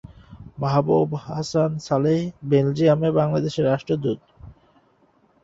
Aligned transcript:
মাহবুব 0.57 1.09
হাসান 1.25 1.71
সালেহ 1.87 2.19
বেলজিয়ামে 2.49 3.09
বাংলাদেশের 3.19 3.67
রাষ্ট্রদূত। 3.67 4.19